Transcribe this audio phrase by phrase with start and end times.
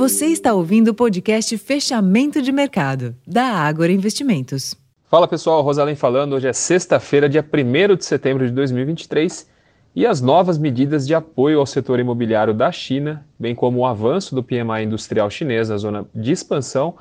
[0.00, 4.74] Você está ouvindo o podcast Fechamento de Mercado, da Ágora Investimentos.
[5.10, 6.32] Fala pessoal, Rosalém falando.
[6.32, 9.46] Hoje é sexta-feira, dia 1 de setembro de 2023,
[9.94, 14.34] e as novas medidas de apoio ao setor imobiliário da China, bem como o avanço
[14.34, 16.96] do PMI industrial chinês na zona de expansão,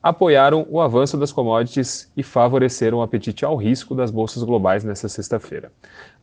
[0.00, 5.08] apoiaram o avanço das commodities e favoreceram o apetite ao risco das bolsas globais nesta
[5.08, 5.72] sexta-feira.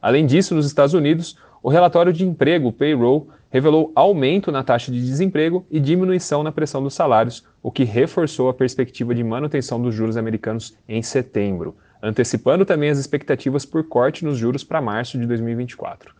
[0.01, 4.91] Além disso, nos Estados Unidos, o relatório de emprego, o payroll, revelou aumento na taxa
[4.91, 9.79] de desemprego e diminuição na pressão dos salários, o que reforçou a perspectiva de manutenção
[9.79, 15.19] dos juros americanos em setembro, antecipando também as expectativas por corte nos juros para março
[15.19, 16.15] de 2024.